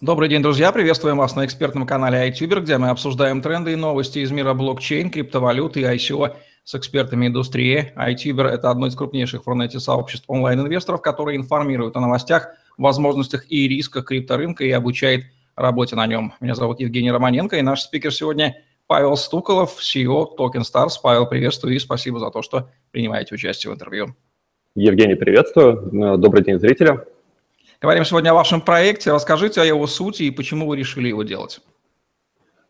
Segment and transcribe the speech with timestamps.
[0.00, 0.72] Добрый день, друзья!
[0.72, 5.10] Приветствуем вас на экспертном канале iTuber, где мы обсуждаем тренды и новости из мира блокчейн,
[5.10, 7.92] криптовалюты и ICO с экспертами индустрии.
[7.98, 13.68] iTuber– это одно из крупнейших в Рунете сообществ онлайн-инвесторов, которые информируют о новостях, возможностях и
[13.68, 16.32] рисках крипторынка и обучает работе на нем.
[16.40, 18.56] Меня зовут Евгений Романенко, и наш спикер сегодня
[18.86, 20.92] Павел Стуколов, CEO Token Stars.
[21.02, 24.16] Павел, приветствую и спасибо за то, что принимаете участие в интервью.
[24.74, 26.16] Евгений, приветствую.
[26.16, 27.00] Добрый день, зрители.
[27.80, 29.10] Говорим сегодня о вашем проекте.
[29.10, 31.60] Расскажите о его сути и почему вы решили его делать.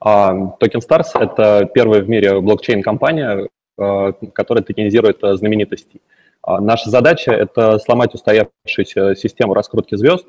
[0.01, 6.01] Uh, Token Stars– это первая в мире блокчейн-компания, uh, которая токенизирует uh, знаменитостей.
[6.47, 10.27] Наша задача– это сломать устоявшуюся систему раскрутки звезд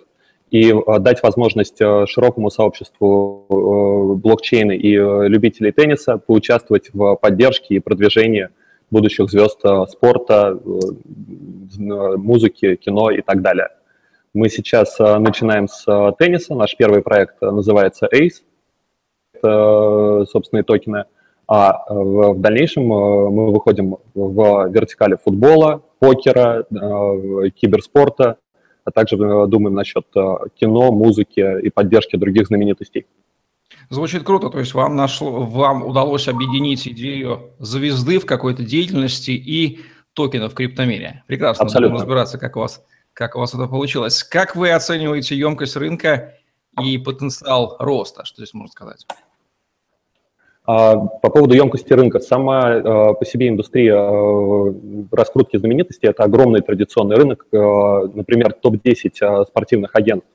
[0.49, 4.95] и дать возможность широкому сообществу блокчейна и
[5.30, 8.50] любителей тенниса поучаствовать в поддержке и продвижении
[8.89, 10.59] будущих звезд спорта,
[11.77, 13.70] музыки, кино и так далее–
[14.34, 16.55] мы сейчас э, начинаем с э, тенниса.
[16.55, 18.44] Наш первый проект э, называется ACE.
[19.34, 21.05] Это собственные токены.
[21.47, 26.64] А в, дальнейшем мы выходим в вертикали футбола, покера,
[27.55, 28.38] киберспорта,
[28.86, 30.05] а также думаем насчет
[30.55, 33.05] кино, музыки и поддержки других знаменитостей.
[33.89, 39.81] Звучит круто, то есть вам, нашло, вам удалось объединить идею звезды в какой-то деятельности и
[40.14, 41.23] токена в криптомире.
[41.27, 41.95] Прекрасно, Абсолютно.
[41.95, 42.81] будем разбираться, как у вас
[43.14, 44.23] как у вас это получилось.
[44.23, 46.36] Как вы оцениваете емкость рынка
[46.81, 48.26] и потенциал роста?
[48.26, 49.06] Что здесь можно сказать?
[50.66, 52.20] А, по поводу емкости рынка.
[52.20, 54.73] Сама а, по себе индустрия а,
[55.12, 57.45] раскрутки знаменитостей– это огромный традиционный рынок.
[57.52, 60.30] Например, топ-10 спортивных агентов,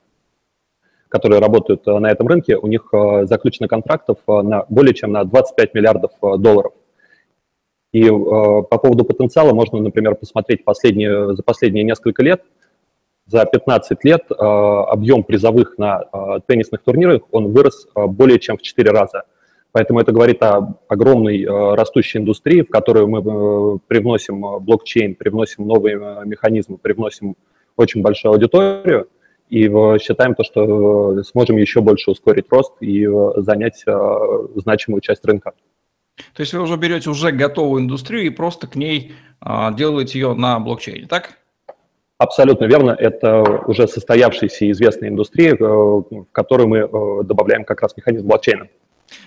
[1.08, 2.90] которые работают на этом рынке, у них
[3.22, 6.72] заключено контрактов на более чем на 25 миллиардов долларов.
[7.92, 12.42] И по поводу потенциала можно, например, посмотреть последние, за последние несколько лет–
[13.26, 18.56] за 15 лет э, объем призовых на э, теннисных турнирах, он вырос э, более чем
[18.56, 19.24] в 4 раза.
[19.72, 26.78] Поэтому это говорит о огромной растущей индустрии, в которую мы привносим блокчейн, привносим новые механизмы,
[26.78, 27.36] привносим
[27.76, 29.10] очень большую аудиторию,
[29.50, 29.64] и
[30.00, 33.84] считаем то, что сможем еще больше ускорить рост и занять
[34.54, 35.52] значимую часть рынка.
[36.32, 39.12] То есть вы уже берете уже готовую индустрию и просто к ней
[39.74, 41.36] делаете ее на блокчейне, так?
[42.18, 42.92] Абсолютно верно.
[42.92, 48.68] Это уже состоявшаяся известная индустрия, э, в которую мы э, добавляем как раз механизм блокчейна.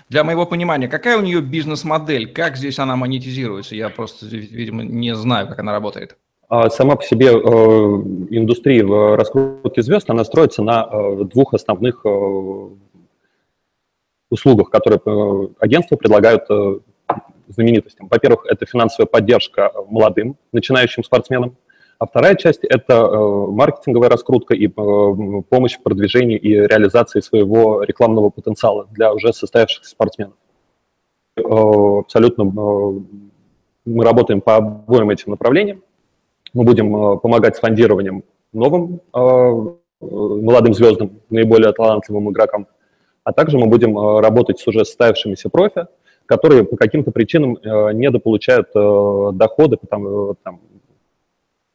[0.08, 3.76] Для моего понимания, какая у нее бизнес-модель, как здесь она монетизируется?
[3.76, 6.16] Я просто, видимо, не знаю, как она работает.
[6.48, 10.88] А сама по себе э, индустрия в раскрутке звезд, она строится на
[11.26, 12.04] двух основных
[14.30, 15.00] услугах, которые
[15.60, 16.42] агентства предлагают
[17.48, 18.08] знаменитостям.
[18.08, 21.56] Во-первых, это финансовая поддержка молодым начинающим спортсменам–
[22.00, 27.82] а вторая часть– это э, маркетинговая раскрутка и э, помощь в продвижении и реализации своего
[27.82, 30.32] рекламного потенциала для уже состоявшихся спортсменов.
[31.36, 35.82] Э, абсолютно мы работаем по обоим этим направлениям.
[36.54, 38.24] Мы будем помогать с фондированием
[38.54, 39.02] новым
[40.00, 42.66] молодым звездам, наиболее талантливым игрокам,
[43.24, 45.86] а также мы будем работать с уже состоявшимися профи,
[46.24, 50.60] которые по каким-то причинам недополучают доходы, потому, там,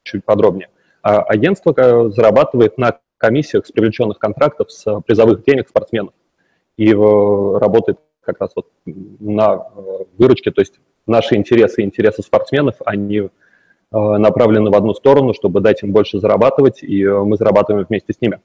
[0.05, 0.69] чуть подробнее.
[1.01, 6.13] А агентство э, зарабатывает на комиссиях с привлеченных контрактов с призовых денег спортсменов
[6.77, 9.81] и работает как раз вот на э,
[10.17, 13.29] выручке, то есть наши интересы и интересы спортсменов, они э,
[13.91, 18.39] направлены в одну сторону, чтобы дать им больше зарабатывать, и мы зарабатываем вместе с ними.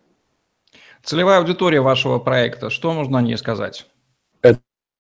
[1.02, 3.86] Целевая аудитория вашего проекта, что можно о ней сказать?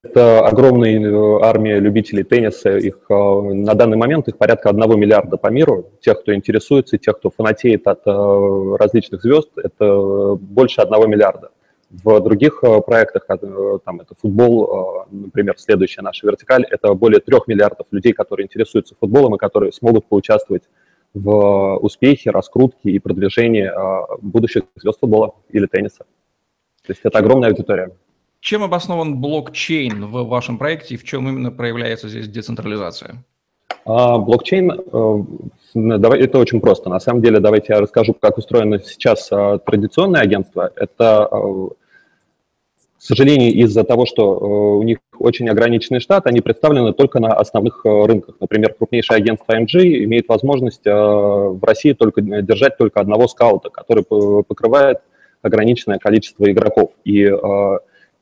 [0.02, 2.78] Это огромная э, армия любителей тенниса.
[2.78, 5.90] Их э, на данный момент их порядка одного миллиарда по миру.
[6.00, 11.50] Тех, кто интересуется, тех, кто фанатеет от э, различных звезд, это больше одного миллиарда.
[11.90, 18.12] В других проектах, там это футбол, например, следующая наша вертикаль, это более трех миллиардов людей,
[18.12, 20.62] которые интересуются футболом и которые смогут поучаствовать
[21.14, 23.68] в успехе, раскрутке и продвижении
[24.22, 26.04] будущих звезд футбола или тенниса.
[26.86, 27.90] То есть это огромная аудитория.
[28.40, 33.22] Чем обоснован блокчейн в вашем проекте и в чем именно проявляется здесь децентрализация?
[33.84, 35.24] А, блокчейн, э,
[35.74, 36.88] давай, это очень просто.
[36.88, 40.72] На самом деле, давайте я расскажу, как устроено сейчас а, традиционное агентство.
[40.74, 46.94] Это, а, к сожалению, из-за того, что э, у них очень ограниченный штат, они представлены
[46.94, 48.36] только на основных э, рынках.
[48.40, 55.00] Например, крупнейшее агентство MG имеет возможность в России только держать только одного скаута, который покрывает
[55.42, 56.92] ограниченное количество игроков.
[57.04, 57.30] И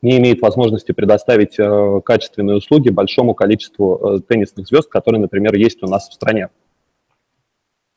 [0.02, 5.82] не имеет возможности предоставить э, качественные услуги большому количеству э, теннисных звезд, которые, например, есть
[5.82, 6.50] у нас в стране.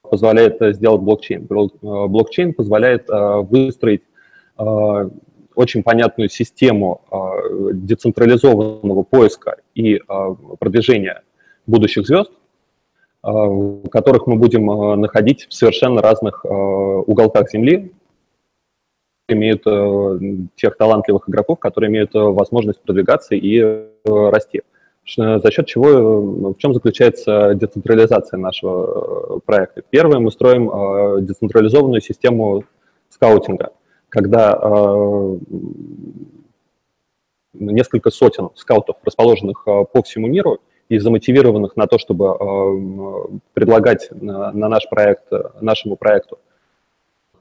[0.01, 1.47] Позволяет сделать блокчейн.
[1.47, 4.01] Блокчейн позволяет выстроить
[4.57, 7.01] очень понятную систему
[7.73, 10.01] децентрализованного поиска и
[10.59, 11.21] продвижения
[11.65, 12.29] будущих звезд,
[13.21, 14.65] которых мы будем
[14.99, 17.93] находить в совершенно разных уголках Земли,
[19.31, 19.63] имеют
[20.55, 24.61] тех талантливых игроков, которые имеют возможность продвигаться и расти.
[25.15, 29.81] За счет чего, в чем заключается децентрализация нашего проекта?
[29.89, 32.63] Первое, мы строим децентрализованную систему
[33.09, 33.71] скаутинга,
[34.09, 34.59] когда
[37.53, 44.89] несколько сотен скаутов, расположенных по всему миру, и замотивированных на то, чтобы предлагать на наш
[44.89, 45.23] проект,
[45.61, 46.37] нашему проекту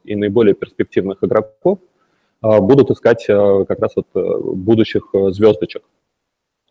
[0.03, 1.79] и наиболее перспективных игроков,
[2.41, 4.07] будут искать как раз вот
[4.55, 5.83] будущих звездочек,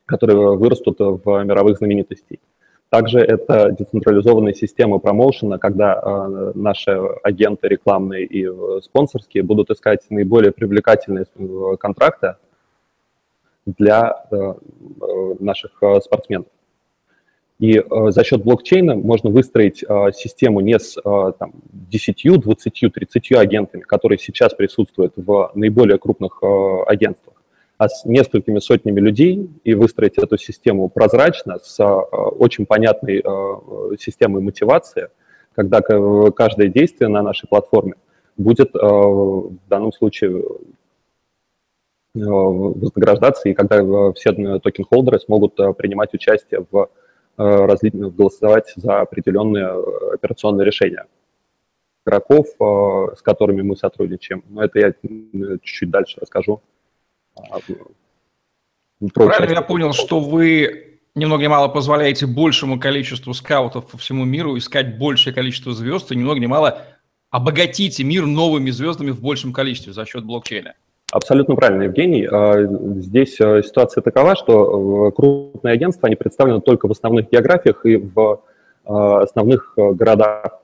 [0.05, 2.41] которые вырастут в мировых знаменитостей.
[2.91, 6.91] Также это децентрализованная система промоушена, когда э, наши
[7.23, 12.35] агенты рекламные и э, спонсорские будут искать наиболее привлекательные э, контракты
[13.65, 16.49] для э, э наших э, спортсменов.
[17.61, 22.93] И э, за счет блокчейна можно выстроить э, систему не с э, там, 10, 20,
[22.95, 27.35] 30 агентами, которые сейчас присутствуют в наиболее крупных э, агентствах,
[27.77, 33.61] а с несколькими сотнями людей и выстроить эту систему прозрачно, с а, очень понятной а,
[33.99, 35.09] системой мотивации,
[35.55, 37.95] когда каждое действие на нашей платформе
[38.37, 40.45] будет а, в данном случае
[42.15, 46.91] вознаграждаться, и когда все token holder ы смогут принимать участие в
[47.41, 49.69] голосовать за определенные
[50.13, 51.07] операционные решения
[52.05, 52.47] игроков,
[53.17, 54.45] с которыми мы сотрудничаем.
[54.49, 56.63] Но это я чуть-чуть дальше расскажу.
[57.37, 57.59] А,
[59.15, 64.25] Правильно я понял, что вы ни много ни мало позволяете большему количеству скаутов по всему
[64.25, 66.83] миру искать большее количество звезд, и ни много ни мало
[67.31, 70.75] обогатите мир новыми звездами в большем количестве за счет блокчейна.
[71.11, 72.25] Абсолютно правильно, Евгений.
[72.31, 72.63] А,
[73.01, 77.97] здесь э, ситуация такова, что э, крупные агентства, они представлены только в основных географиях и
[77.97, 78.43] в
[78.85, 80.61] э, основных городах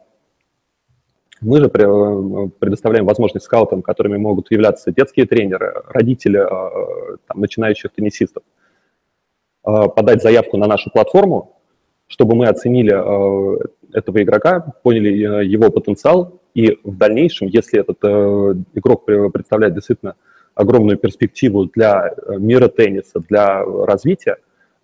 [1.40, 8.42] мы же предоставляем возможность скаутам, которыми могут являться детские тренеры, родители там, начинающих теннисистов,
[9.62, 11.60] подать заявку на нашу платформу,
[12.06, 12.90] чтобы мы оценили
[13.94, 18.02] этого игрока, поняли его потенциал, и в дальнейшем, если этот
[18.74, 20.14] игрок представляет действительно
[20.56, 24.38] огромную перспективу для мира тенниса, для развития,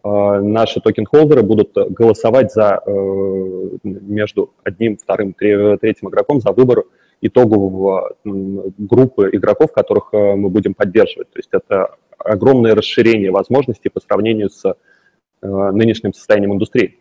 [0.05, 6.85] а, наши токен-холдеры будут голосовать за, э, между одним, вторым, третьим игроком за выбор
[7.21, 11.31] итогового группы игроков, которых э, мы будем поддерживать.
[11.31, 14.75] То есть это огромное расширение возможностей по сравнению с э,
[15.47, 16.99] нынешним состоянием индустрии.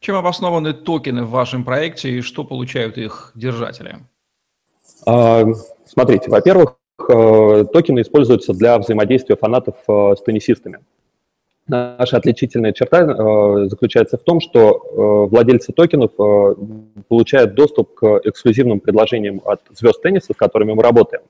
[0.00, 3.96] Чем обоснованы токены в вашем проекте и что получают их держатели?
[5.06, 5.44] А,
[5.84, 10.80] смотрите, во-первых, токены используются для взаимодействия фанатов с теннисистами.
[11.68, 16.54] Наша отличительная черта э, заключается в том, что э, владельцы токенов э,
[17.08, 21.24] получают доступ к эксклюзивным предложениям от звезд тенниса, с которыми мы работаем.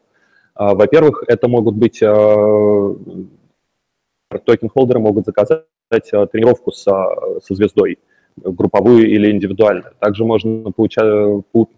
[0.55, 2.07] Э, во-первых, это могут быть э,
[4.31, 5.65] токен-холдеры могут заказать
[6.13, 7.99] э, тренировку со, со звездой,
[8.37, 9.93] групповую или индивидуальную.
[9.99, 10.71] Также можно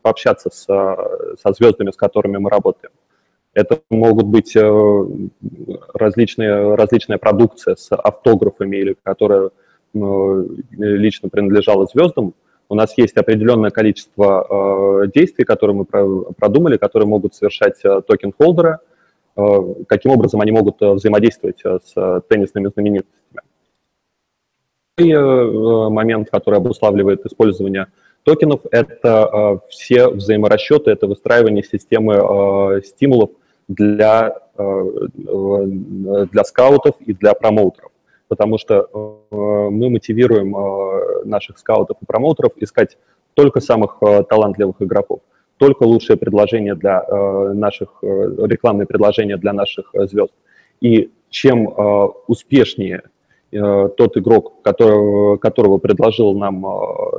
[0.03, 2.93] пообщаться с, со звездами, с которыми мы работаем.
[3.53, 5.07] Это могут быть э,
[5.95, 9.51] различные, различная продукция с автографами или которая
[9.93, 12.35] э, лично принадлежала звездам.
[12.69, 18.79] У нас есть определенное количество э, действий, которые мы продумали, которые могут совершать токен-холдеры,
[19.89, 23.41] каким образом они могут взаимодействовать с теннисными знаменитостями.
[24.99, 27.87] И момент, который обуславливает использование
[28.25, 33.31] токенов, это все взаиморасчеты, это выстраивание системы стимулов
[33.71, 34.85] для, э,
[36.33, 37.93] для скаутов и для промоутеров,
[38.27, 39.37] потому что э,
[39.71, 42.99] мы мотивируем э, наших скаутов и промоутеров искать
[43.35, 45.21] только самых талантливых игроков,
[45.57, 47.01] только лучшие предложения для
[47.55, 50.33] наших, рекламные предложения для наших звезд.
[50.81, 51.73] И чем
[52.27, 53.05] успешнее
[53.51, 56.67] тот игрок, которого, которого предложил нам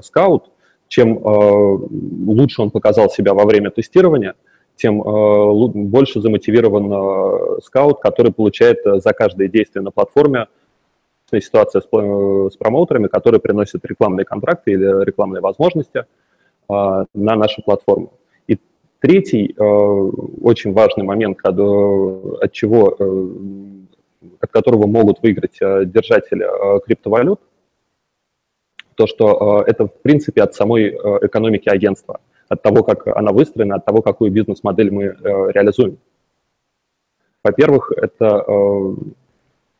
[0.03, 0.51] скаут,
[0.89, 4.35] чем лучше он показал себя во время тестирования–
[4.81, 10.47] тем э, больше замотивирован э, скаут, который получает э, за каждое действие на платформе
[11.31, 16.05] ситуация с, с промоутерами, которые приносят рекламные контракты или рекламные возможности
[16.67, 18.11] на нашу платформу.
[18.47, 18.59] И
[18.99, 22.97] третий очень важный момент, от чего,
[24.41, 26.45] от которого могут выиграть держатели
[26.81, 27.39] криптовалют,
[28.95, 30.89] то, что это в принципе от самой
[31.21, 32.19] экономики агентства–
[32.51, 35.13] от того, как она выстроена, от того, какую бизнес-модель мы э,
[35.53, 35.97] реализуем.
[37.43, 38.45] Во-первых, это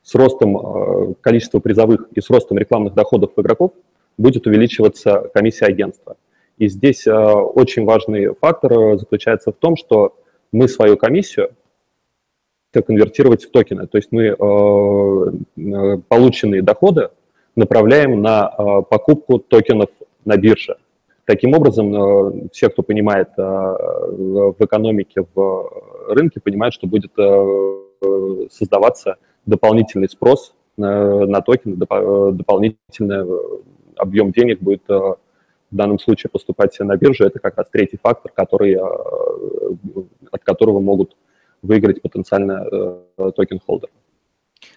[0.02, 3.74] с ростом количества призовых и с ростом рекламных доходов игроков
[4.18, 6.16] будет увеличиваться комиссия агентства.
[6.58, 10.16] И здесь очень важный фактор заключается в том, что
[10.52, 11.52] мы свою комиссию
[12.74, 13.86] конвертировать в токены.
[13.86, 14.36] То есть мы
[16.10, 17.10] полученные доходы
[17.56, 19.92] направляем на покупку токенов
[20.26, 20.78] на бирже.
[21.32, 25.70] Таким образом, э, все, кто понимает э, в экономике, в
[26.10, 33.26] рынке, понимают, что будет э, создаваться дополнительный спрос на токены, дополнительный
[33.96, 35.18] объем денег будет в
[35.72, 37.24] данном случае поступать на биржу.
[37.24, 41.16] Это как раз третий фактор, который, от которого могут
[41.62, 42.68] выиграть потенциально
[43.18, 43.92] токен-холдеры.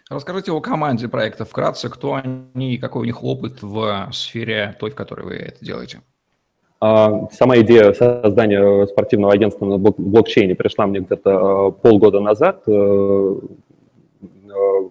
[0.08, 4.90] Расскажите о команде проекта вкратце, кто они и какой у них опыт в сфере той,
[4.90, 6.00] в которой вы это делаете.
[6.86, 12.62] А, сама идея создания спортивного агентства на блокчейне пришла мне где-то а, полгода назад.
[12.66, 14.90] Э, э, в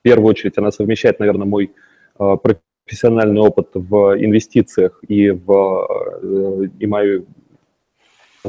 [0.00, 1.70] первую очередь она совмещает, наверное, мой
[2.16, 5.86] профессиональный опыт в инвестициях и в
[6.22, 7.26] э, и мою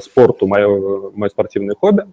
[0.02, 2.06] спорту, мое, мое спортивное хобби.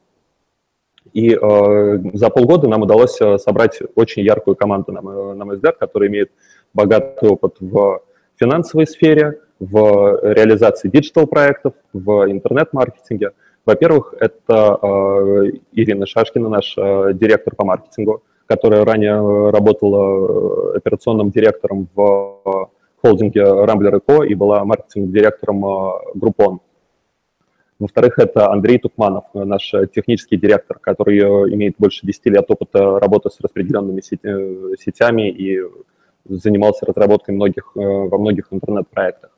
[1.12, 5.76] И э, за полгода нам удалось собрать очень яркую команду, на мой, на мой взгляд,
[5.76, 6.32] которая имеет
[6.74, 8.02] богатый опыт в
[8.34, 13.30] финансовой сфере, в реализации диджитал-проектов, в интернет-маркетинге.
[13.64, 21.88] Во-первых, это э, Ирина Шашкина, наш э, директор по маркетингу, которая ранее работала операционным директором
[21.94, 24.26] в холдинге Rambler Co.
[24.26, 25.64] и была маркетинг-директором
[26.16, 26.58] Groupon.
[27.78, 31.20] Во-вторых, это Андрей Тукманов, наш технический директор, который
[31.54, 35.60] имеет больше 10 лет опыта работы с распределенными сетями и
[36.28, 39.30] занимался разработкой многих, во многих интернет-проектах.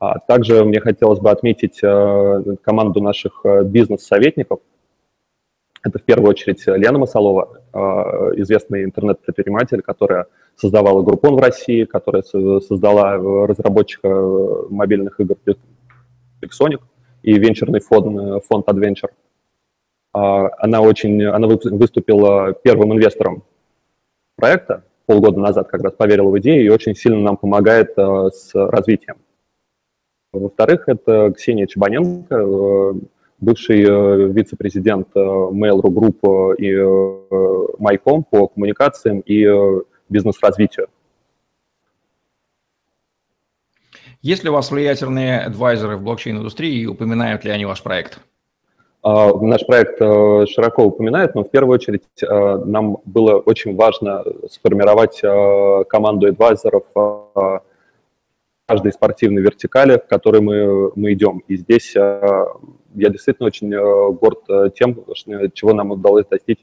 [0.00, 4.60] А также мне хотелось бы отметить э, команду наших э, бизнес-советников.
[5.82, 7.78] Это в первую очередь Лена Масалова, э,
[8.40, 10.26] известный интернет-предприниматель, которая
[10.56, 13.16] создавала Группон в России, которая создала
[13.46, 14.08] разработчика
[14.70, 15.36] мобильных игр
[16.42, 16.80] Pixonic
[17.22, 19.10] и венчурный фонд, фонд Adventure.
[20.14, 23.42] А, она, очень, она выступила первым инвестором
[24.36, 29.16] проекта полгода назад, как раз поверила в идею и очень сильно нам помогает с развитием.
[30.32, 32.92] Во-вторых, это Ксения Чебаненко, э,
[33.40, 39.48] бывший э, вице-президент э, Mail.ru Group и Майком по коммуникациям и
[40.08, 40.86] бизнес-развитию.
[44.22, 48.20] Есть ли у вас влиятельные адвайзеры в блокчейн-индустрии и упоминают ли они ваш проект?
[49.02, 55.20] А, наш проект широко упоминают, но в первую очередь нам было очень важно сформировать
[55.88, 56.84] команду адвайзеров
[58.70, 61.42] каждой спортивной вертикали, в которой мы, мы идем.
[61.48, 62.44] И здесь э,
[62.94, 64.96] я действительно очень э, горд э, тем,
[65.54, 66.60] чего нам удалось достичь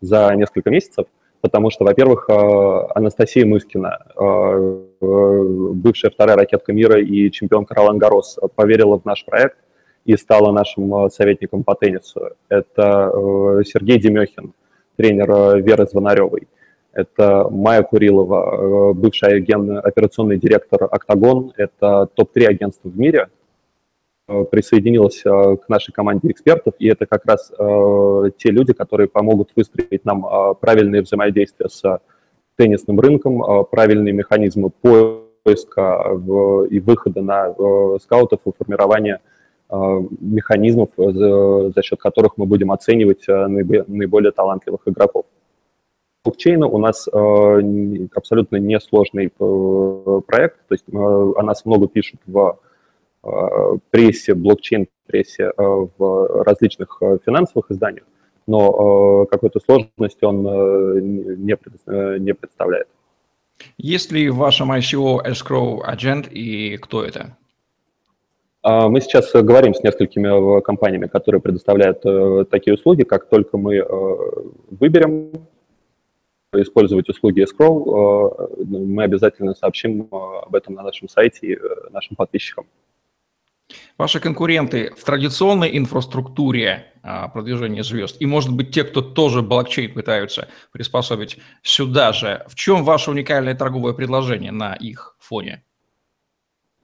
[0.00, 1.04] за несколько месяцев,
[1.42, 2.30] потому что, во-первых,
[2.94, 3.98] Анастасия Мыскина,
[5.00, 9.58] бывшая вторая ракетка мира и чемпионка Ролан Гарос, поверила в наш проект
[10.04, 12.30] и стала нашим советником по теннису.
[12.48, 13.12] Это
[13.66, 14.54] Сергей Демехин,
[14.96, 16.46] тренер Веры Звонаревой.
[16.98, 21.52] Это Майя Курилова, э, бывший агент, операционный директор «Октагон».
[21.56, 23.28] Это топ-3 агентства в мире.
[24.26, 27.52] Э, присоединилась э, к нашей команде экспертов, и это как раз
[28.38, 32.00] те люди, которые помогут выстроить нам правильные взаимодействия с
[32.56, 36.18] теннисным рынком, правильные механизмы поиска
[36.68, 37.54] и выхода на
[38.00, 39.20] скаутов и формирования
[39.70, 45.26] механизмов, за счет которых мы будем оценивать наиболее талантливых игроков
[46.24, 52.20] блокчейна у нас э, абсолютно несложный э, проект, то есть э, о нас много пишут
[52.26, 52.58] в
[53.90, 58.04] прессе, блокчейн-прессе, в различных финансовых изданиях,
[58.46, 61.56] но какой-то сложности он не,
[62.20, 62.86] не представляет.
[63.76, 67.36] Есть ли в вашем ICO escrow agent и кто это?
[68.62, 72.00] Мы сейчас говорим с несколькими компаниями, которые предоставляют
[72.48, 73.02] такие услуги.
[73.02, 73.84] Как только мы
[74.70, 75.32] выберем
[76.56, 81.58] использовать услуги escrow, э, мы обязательно сообщим э, об этом на нашем сайте и э,
[81.90, 82.66] нашим подписчикам.
[83.98, 89.92] Ваши конкуренты в традиционной инфраструктуре а, продвижения звезд и, может быть, те, кто тоже блокчейн
[89.92, 95.64] пытаются приспособить сюда же, в чем ваше уникальное торговое предложение на их фоне?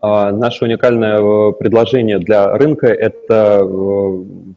[0.00, 3.60] А, наше уникальное предложение для рынка– это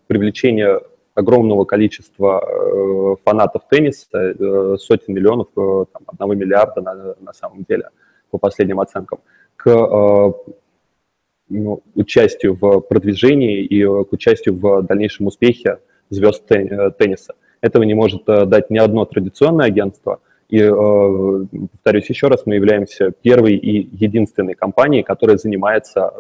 [0.08, 0.82] привлечение
[1.18, 7.66] огромного количества э, фанатов тенниса, э, сотен миллионов, э, там, одного миллиарда на, на самом
[7.68, 7.90] деле,
[8.30, 9.20] по последним оценкам,
[9.56, 9.66] к
[11.50, 17.34] ну, участию в продвижении и к участию в дальнейшем успехе звезд тенниса.
[17.62, 20.20] Этого не может дать ни одно традиционное агентство.
[20.50, 26.12] И, повторюсь еще раз, мы являемся первой и единственной компанией, которая занимается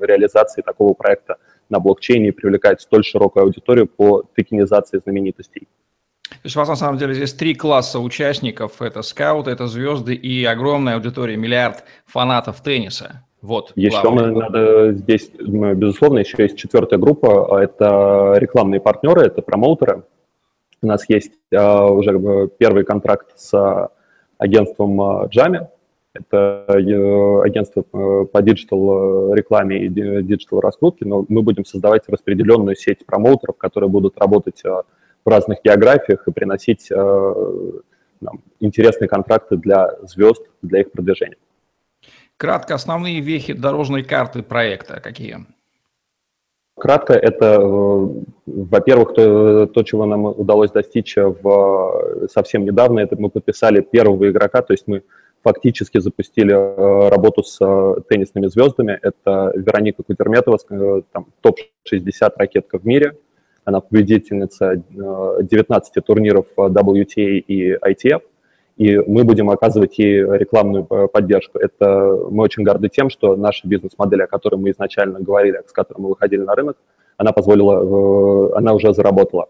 [0.00, 1.36] реализацией такого проекта
[1.70, 5.68] на блокчейне и привлекает столь широкую аудиторию по токенизации знаменитостей.
[6.28, 8.80] То есть у вас на самом деле здесь три класса участников.
[8.80, 13.24] Это скауты, это звезды и огромная аудитория, миллиард фанатов тенниса.
[13.42, 13.72] Вот.
[13.74, 17.56] Еще мы надо здесь, безусловно, еще есть четвертая группа.
[17.56, 20.04] А это рекламные партнеры, это промоутеры.
[20.82, 23.90] У нас есть а, уже э, первый контракт с
[24.38, 25.68] агентством Джами.
[26.12, 32.76] Это э, агентство э, по digital рекламе и digital раскрутке, но мы будем создавать распределенную
[32.76, 34.62] сеть промоутеров, которые будут работать
[35.24, 37.34] в разных географиях и приносить э,
[38.20, 41.36] нам, интересные контракты для звезд, для их продвижения.
[42.36, 45.46] Кратко, основные вехи дорожной карты проекта какие?
[46.76, 48.08] Кратко, это, э,
[48.46, 54.62] во-первых, то, то, чего нам удалось достичь в, совсем недавно, это мы подписали первого игрока,
[54.62, 55.02] то есть мы
[55.42, 57.58] фактически запустили э, работу с
[58.08, 58.98] теннисными звездами.
[59.00, 60.58] Это Вероника Кутерметова,
[61.12, 63.16] там, топ-60 ракетка в мире–
[63.64, 68.22] она победительница 19 э, турниров э, WTA и ITF,
[68.76, 71.58] и мы будем оказывать ей рекламную э, поддержку.
[71.58, 76.00] Это мы очень горды тем, что наша бизнес-модель, о которой мы изначально говорили, с которой
[76.00, 76.76] мы выходили на рынок,
[77.16, 79.48] она позволила, она уже заработала.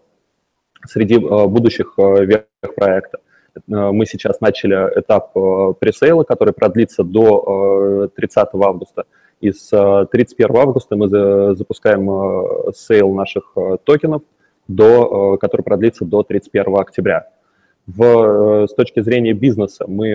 [0.85, 2.45] Среди будущих вех
[2.75, 3.19] проекта
[3.67, 5.33] мы сейчас начали этап
[5.79, 9.05] пресейла, который продлится до 30 августа.
[9.41, 14.21] И с 31 августа мы запускаем э, sale наших э, токенов,
[14.67, 17.27] до, э, который продлится до 31 октября.
[17.87, 20.11] В, с точки зрения бизнеса мы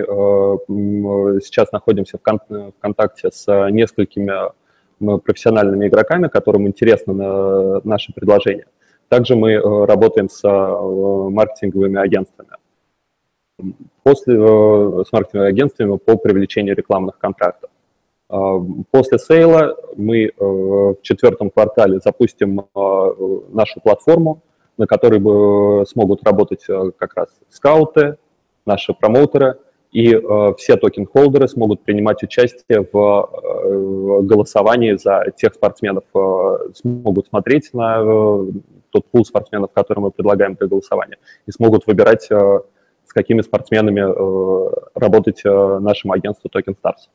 [1.43, 4.33] сейчас находимся в контакте с несколькими
[4.99, 8.67] профессиональными игроками, которым интересно наше предложение.
[9.09, 12.51] Также мы работаем с маркетинговыми агентствами.
[14.03, 17.71] После, с маркетинговыми агентствами по привлечению рекламных контрактов.
[18.29, 18.59] А,
[18.91, 23.15] после сейла мы э, в четвертом квартале запустим а,
[23.49, 24.43] нашу платформу,
[24.77, 25.19] на которой
[25.87, 28.17] смогут работать э, как раз скауты,
[28.65, 29.57] наши промоутеры,
[29.91, 36.03] и э, все токен-холдеры смогут принимать участие в голосовании за тех спортсменов,
[36.75, 38.03] смогут смотреть на
[38.91, 42.29] тот пул спортсменов, который мы предлагаем для голосования, и смогут выбирать,
[43.17, 44.01] какими спортсменами
[44.97, 47.09] работать нашему агентству Token Stars.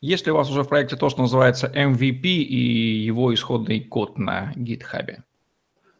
[0.00, 4.18] Есть ли у вас уже в проекте то, что называется MVP и его исходный код
[4.18, 5.16] на GitHub?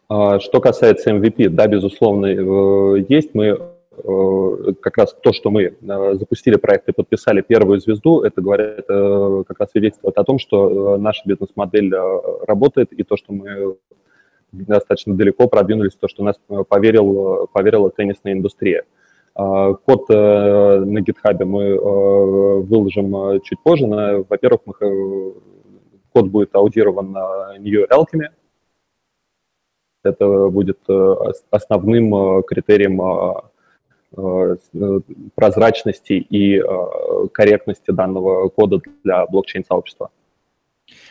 [0.08, 3.34] А, что касается MVP, да, безусловно, э, есть.
[3.34, 8.42] Мы э, как раз то, что мы э, запустили проект и подписали первую звезду, это
[8.42, 11.92] говорит, как раз свидетельствует о том, что наша бизнес-модель
[12.46, 13.76] работает, и то, что мы
[14.66, 16.36] достаточно далеко продвинулись, то, что нас
[16.68, 18.84] поверил, поверила теннисная индустрия.
[19.34, 21.78] А, код э, на GitHub мы э,
[22.60, 23.86] выложим э, чуть позже.
[24.28, 24.60] Во-первых,
[26.12, 28.28] код будет аудирован на New Alchemy.
[30.04, 30.78] Это будет
[31.50, 33.00] основным критерием
[35.34, 36.62] прозрачности и
[37.32, 40.10] корректности данного кода для блокчейн-сообщества.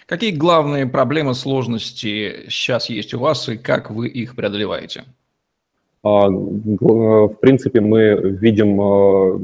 [0.05, 5.05] Какие главные проблемы, сложности сейчас есть у вас и как вы их преодолеваете?
[6.03, 9.39] А, в принципе, мы видим а,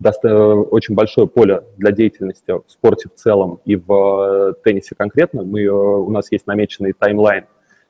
[0.00, 5.44] очень большое поле для деятельности в спорте в целом и в а, теннисе конкретно.
[5.44, 7.44] Мы, у нас есть намеченный таймлайн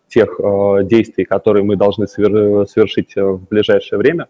[0.08, 0.38] тех
[0.82, 4.28] действий, которые мы должны совершить в ближайшее время.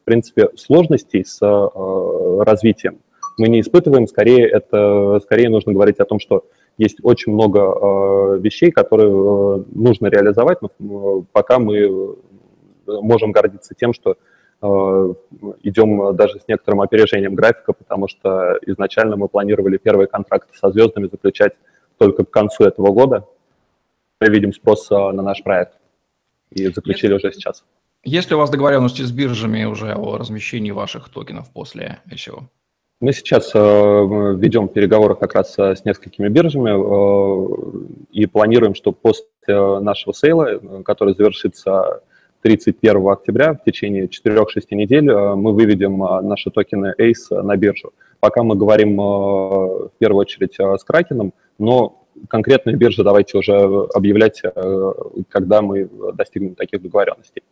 [0.00, 3.00] В принципе, сложностей с развитием
[3.38, 6.44] мы не испытываем, скорее, это, скорее нужно говорить о том, что
[6.78, 10.68] есть очень много э, вещей, которые э, нужно реализовать, но
[11.20, 12.14] э, пока мы э,
[12.86, 14.16] можем гордиться тем, что
[14.62, 15.14] э,
[15.62, 21.08] идем даже с некоторым опережением графика, потому что изначально мы планировали первые контракты со звездами
[21.10, 21.52] заключать
[21.98, 23.26] только к концу этого года.
[24.20, 25.74] Мы видим спрос на наш проект
[26.50, 27.26] и заключили Если...
[27.28, 27.64] уже сейчас.
[28.04, 32.44] Есть ли у вас договоренности с биржами уже о размещении ваших токенов после ICO?
[33.02, 38.92] Мы сейчас э, ведем переговоры как раз э, с несколькими биржами э, и планируем, что
[38.92, 42.04] после нашего сейла, который завершится
[42.42, 47.92] 31 октября, в течение 4-6 недель, мы выведем наши токены ACE на биржу.
[48.20, 53.52] Пока мы говорим в первую очередь с Кракеном, но конкретные биржи давайте уже
[53.94, 54.42] объявлять,
[55.28, 57.42] когда мы достигнем таких договоренностей.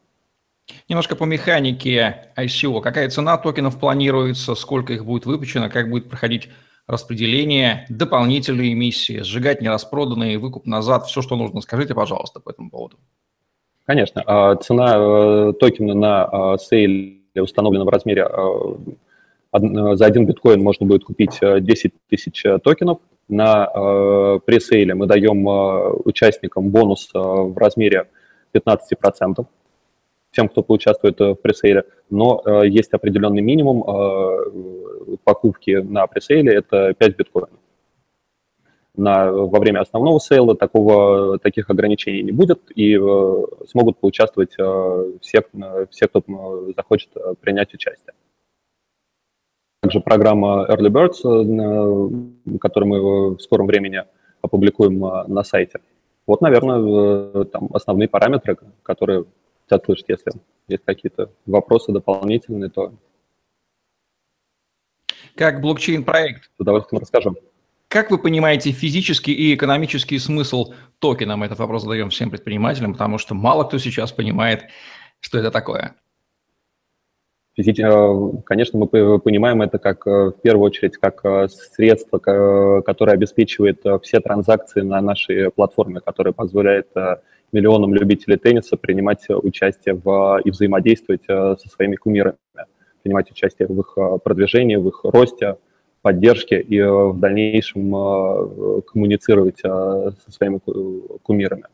[0.90, 2.80] Немножко по механике ICO.
[2.80, 6.48] Какая цена токенов планируется, сколько их будет выпущено, как будет проходить
[6.88, 11.60] распределение, дополнительные эмиссии, сжигать нераспроданные, выкуп назад, все, что нужно.
[11.60, 12.96] Скажите, пожалуйста, по этому поводу.
[13.86, 14.24] Конечно.
[14.26, 18.28] А, цена э, токена на сейле установлена в размере
[19.52, 22.98] за один биткоин можно будет купить 10 тысяч токенов.
[23.28, 25.46] На пресейле мы даем
[26.04, 28.08] участникам бонус в размере
[28.52, 29.46] 15%
[30.32, 36.54] тем, кто поучаствует э, в пресейле, но э, есть определенный минимум э, покупки на пресейле,
[36.54, 37.58] это 5 биткоинов.
[38.96, 45.12] На, во время основного сейла такого, таких ограничений не будет, и э, смогут поучаствовать э,
[45.20, 45.44] все,
[45.90, 46.22] все, кто
[46.76, 48.14] захочет принять участие.
[49.80, 54.02] Также программа Early Birds, э, которую мы в скором времени
[54.42, 55.80] опубликуем на сайте.
[56.26, 59.24] Вот, наверное, там основные параметры, которые
[59.70, 60.08] хотят слышать.
[60.08, 60.32] Если
[60.68, 62.94] есть какие-то вопросы дополнительные, то...
[65.36, 66.44] Как блокчейн-проект?
[66.44, 67.36] С удовольствием расскажем.
[67.88, 71.36] Как вы понимаете физический и экономический смысл токена?
[71.36, 74.64] Мы этот вопрос задаем всем предпринимателям, потому что мало кто сейчас понимает,
[75.20, 75.96] что это такое.
[77.56, 83.82] Э, конечно, мы понимаем это как, э, в первую очередь, как э, средство, которое обеспечивает
[84.02, 86.88] все транзакции на нашей платформе, которое позволяет
[87.52, 92.36] миллионам любителей тенниса принимать участие в, и взаимодействовать со своими кумирами,
[93.02, 95.56] принимать участие в их продвижении, в их росте,
[96.02, 97.90] поддержке и в дальнейшем
[98.82, 100.60] коммуницировать со своими
[101.22, 101.64] кумирами.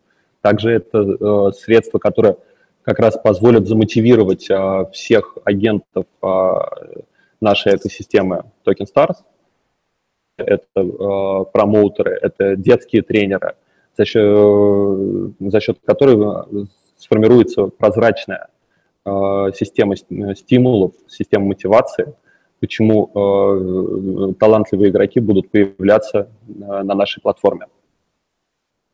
[0.41, 2.37] Также это средство, которое
[2.83, 4.49] как раз позволят замотивировать
[4.93, 6.07] всех агентов
[7.41, 9.17] нашей экосистемы Token Stars.
[10.39, 13.55] Это промоутеры, это детские тренеры,
[13.97, 16.49] за счет, за счет которых
[16.99, 18.49] сформируется прозрачная
[19.05, 22.15] система стимулов, система мотивации,
[22.61, 27.67] почему талантливые игроки будут появляться на нашей платформе.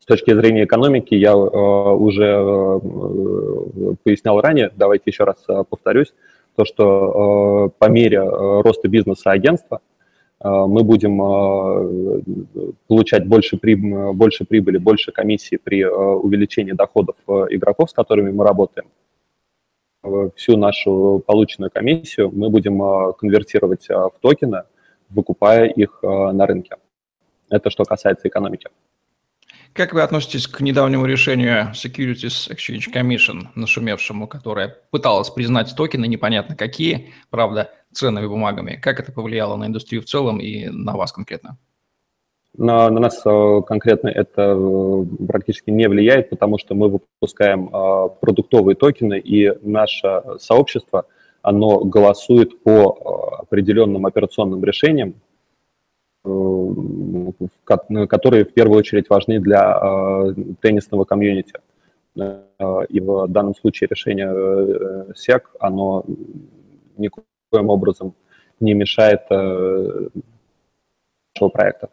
[0.03, 2.81] С точки зрения экономики я э, уже э,
[4.03, 6.12] пояснял ранее, давайте еще раз э, повторюсь,
[6.57, 9.81] то, что по мере роста бизнеса агентства
[10.42, 11.18] мы будем
[12.88, 18.88] получать больше, прибыли, больше прибыли, больше комиссии при увеличении доходов игроков, с которыми мы работаем.
[20.35, 24.64] Всю нашу полученную комиссию мы будем конвертировать в токены,
[25.11, 26.76] выкупая их на рынке.
[27.48, 28.68] Это что касается экономики.
[29.74, 36.57] Как вы относитесь к недавнему решению Securities Exchange Commission, нашумевшему, которое пыталось признать токены, непонятно
[36.57, 38.78] какие, правда, ценными бумагами?
[38.83, 41.59] Как это повлияло на индустрию в целом и на вас конкретно?
[42.57, 48.09] На, на нас э, конкретно это э, практически не влияет, потому что мы выпускаем э,
[48.20, 51.07] продуктовые токены, и наше сообщество,
[51.40, 55.14] оно голосует по определенным операционным решениям,
[56.22, 61.55] которые в первую очередь важны для теннисного комьюнити.
[62.14, 64.28] И в данном случае решение
[65.14, 66.05] SEC, оно
[67.53, 68.15] никоим образом
[68.61, 69.23] не мешает
[71.35, 71.91] нашего проекта.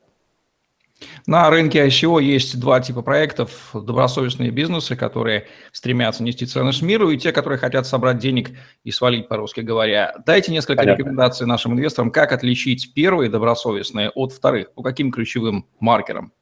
[1.26, 3.72] На рынке ICO есть два типа проектов.
[3.74, 8.50] Добросовестные бизнесы, которые стремятся нести ценность миру, и те, которые хотят собрать денег
[8.84, 10.15] и свалить, по-русски говоря.
[10.26, 11.00] Дайте несколько Понятно.
[11.00, 16.34] рекомендаций нашим инвесторам, как отличить первые добросовестные от вторых, по каким ключевым маркерам?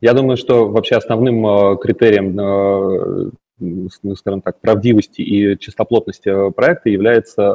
[0.00, 6.50] Я думаю, что вообще основным э, критерием э, ну, скажем так, правдивости и чистоплотности э,
[6.50, 7.54] проекта является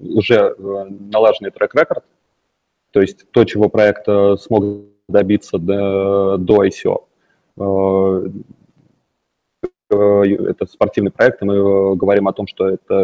[0.00, 2.04] уже налаженный трек-рекорд,
[2.90, 4.06] то есть то, чего проект
[4.40, 4.64] смог
[5.08, 7.04] добиться до, до ICO.
[7.58, 8.28] Э,
[9.90, 9.96] э,
[10.50, 12.94] это спортивный проект, и мы говорим о том, что это,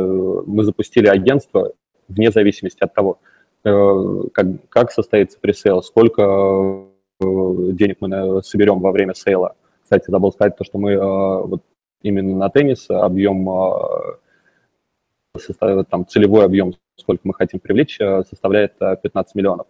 [0.47, 1.73] мы запустили агентство
[2.09, 3.19] вне зависимости от того,
[3.65, 6.87] э, как, как состоится пресейл, сколько
[7.21, 9.55] денег мы соберем во время сейла.
[9.83, 11.63] Кстати, забыл сказать то, что мы вот
[12.03, 13.49] именно на теннис объем,
[15.91, 19.67] там, целевой объем, сколько мы хотим привлечь, составляет 15 миллионов.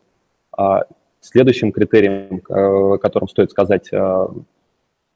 [0.56, 0.84] А
[1.24, 4.26] Следующим критерием, о котором стоит сказать э,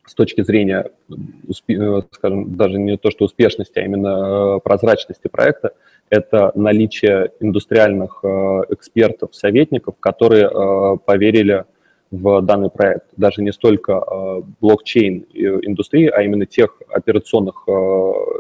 [0.07, 5.75] с точки зрения, э, скажем, даже не то, что успешности, а именно э, прозрачности проекта,
[6.09, 8.25] это наличие индустриальных
[8.71, 11.67] экспертов, советников, которые поверили
[12.11, 13.07] данный проект.
[13.17, 17.67] Даже не столько блокчейн индустрии, а именно тех операционных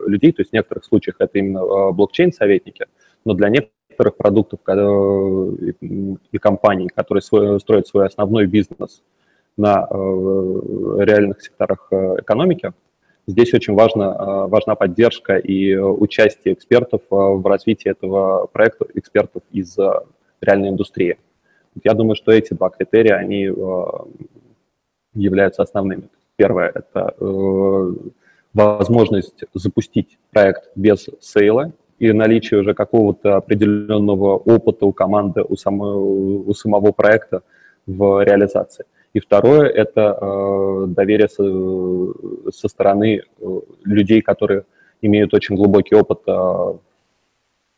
[0.06, 2.86] людей, то есть в некоторых случаях это именно блокчейн-советники,
[3.24, 9.02] но для некоторых продуктов и компаний, которые строят свой основной бизнес
[9.58, 9.94] на э,
[11.00, 12.72] реальных секторах э, экономики,
[13.26, 19.76] здесь очень важно, э, важна поддержка и участие экспертов в развитии этого проекта, экспертов из
[20.40, 21.18] реальной индустрии.
[21.84, 23.50] Я думаю, что эти два критерия, они
[25.14, 26.08] являются основными.
[26.36, 27.14] Первое– это
[28.54, 35.98] возможность запустить проект без сейла и наличие уже какого-то определенного опыта у команды, у самого,
[35.98, 37.42] у самого проекта
[37.86, 38.84] в реализации.
[39.14, 44.64] И второе– это э, доверие со, со стороны э, людей, которые
[45.00, 46.80] имеют очень глубокий опыт э, в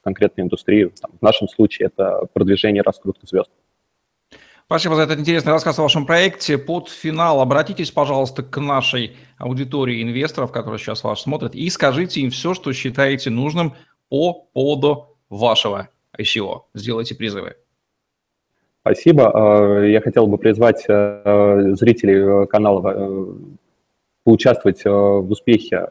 [0.03, 0.91] конкретной индустрии.
[1.19, 3.51] В нашем случае это продвижение раскрутки звезд.
[4.71, 6.57] Спасибо за этот интересный рассказ о вашем проекте.
[6.57, 12.31] Под финал обратитесь, пожалуйста, к нашей аудитории инвесторов, которые сейчас вас смотрят, и скажите им
[12.31, 13.75] все, что считаете нужным
[14.11, 16.61] по поводу вашего ICO.
[16.73, 17.57] Сделайте призывы.
[18.83, 19.81] Спасибо.
[19.83, 23.27] Э, я хотел бы призвать э, зрителей канала э,
[24.23, 25.91] поучаствовать в успехе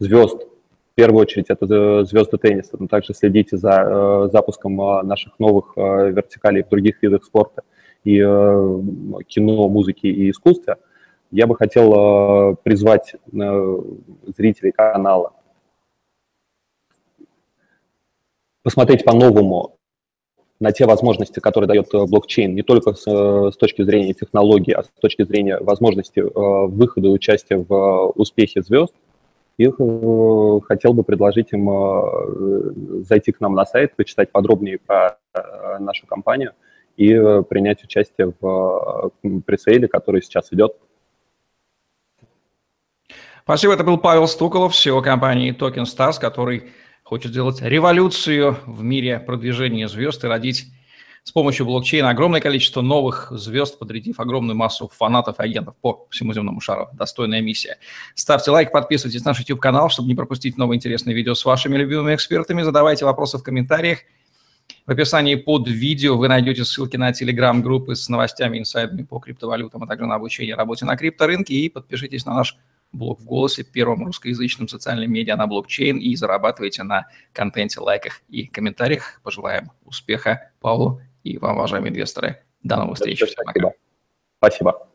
[0.00, 0.42] звезд.
[0.90, 4.74] В первую очередь это звезды тенниса, но также следите за запуском
[5.06, 7.62] наших новых вертикалей в других видах спорта–
[8.04, 8.80] и э,
[9.26, 10.76] кино, музыки и искусстве,
[11.30, 13.78] я бы хотел э, призвать э,
[14.36, 15.32] зрителей канала
[18.62, 19.76] посмотреть по-новому
[20.60, 24.88] на те возможности, которые дает блокчейн, не только с, с точки зрения технологий, а с
[25.00, 28.92] точки зрения возможности выхода и участия в успехе звезд.
[29.56, 29.70] И
[30.66, 35.18] хотел бы предложить им зайти к нам на сайт, почитать подробнее про
[35.78, 36.52] нашу компанию–
[36.98, 40.72] и э, принять участие в э, пресейле, который сейчас идет.
[43.44, 43.72] Спасибо.
[43.72, 46.70] Это был Павел Стуколов, SEO компании Token Stars, который
[47.04, 50.66] хочет сделать революцию в мире продвижения звезд и родить
[51.22, 56.34] с помощью блокчейна огромное количество новых звезд, подрядив огромную массу фанатов и агентов по всему
[56.34, 56.88] земному шару.
[56.94, 57.78] Достойная миссия.
[58.14, 62.14] Ставьте лайк, подписывайтесь на наш YouTube-канал, чтобы не пропустить новые интересные видео с вашими любимыми
[62.14, 62.62] экспертами.
[62.62, 64.00] Задавайте вопросы в комментариях.
[64.86, 69.86] В описании под видео вы найдете ссылки на телеграм-группы с новостями, инсайдами по криптовалютам, а
[69.86, 71.54] также на обучение работе на крипторынке.
[71.54, 72.56] И подпишитесь на наш
[72.92, 78.46] блог в голосе, первом русскоязычном социальном медиа на блокчейн и зарабатывайте на контенте, лайках и
[78.46, 79.20] комментариях.
[79.22, 82.42] Пожелаем успеха Павлу и вам, уважаемые инвесторы.
[82.62, 83.22] До новых встреч.
[83.22, 83.72] Спасибо.
[84.38, 84.87] Спасибо.